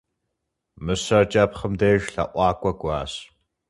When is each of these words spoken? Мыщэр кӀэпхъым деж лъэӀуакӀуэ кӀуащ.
Мыщэр 0.85 1.23
кӀэпхъым 1.31 1.73
деж 1.79 2.01
лъэӀуакӀуэ 2.13 2.71
кӀуащ. 2.79 3.11